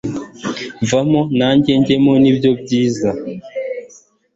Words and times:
vamo 0.89 1.21
nange 1.37 1.71
ngemo 1.81 2.13
nibyo 2.21 2.49
byiza 2.61 3.09